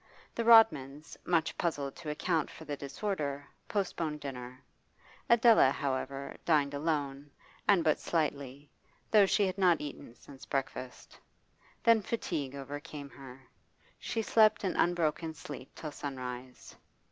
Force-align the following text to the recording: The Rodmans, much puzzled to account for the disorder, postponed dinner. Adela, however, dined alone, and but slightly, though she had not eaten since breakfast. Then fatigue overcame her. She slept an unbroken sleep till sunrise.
The 0.33 0.43
Rodmans, 0.43 1.15
much 1.25 1.55
puzzled 1.59 1.95
to 1.97 2.09
account 2.09 2.49
for 2.49 2.65
the 2.65 2.75
disorder, 2.75 3.45
postponed 3.67 4.19
dinner. 4.19 4.63
Adela, 5.29 5.69
however, 5.69 6.35
dined 6.43 6.73
alone, 6.73 7.29
and 7.67 7.83
but 7.83 7.99
slightly, 7.99 8.71
though 9.11 9.27
she 9.27 9.45
had 9.45 9.59
not 9.59 9.79
eaten 9.79 10.15
since 10.15 10.43
breakfast. 10.47 11.19
Then 11.83 12.01
fatigue 12.01 12.55
overcame 12.55 13.11
her. 13.11 13.43
She 13.99 14.23
slept 14.23 14.63
an 14.63 14.75
unbroken 14.75 15.35
sleep 15.35 15.69
till 15.75 15.91
sunrise. 15.91 16.75